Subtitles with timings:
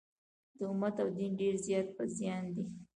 [0.57, 2.63] د امت او دین ډېر زیات په زیان دي.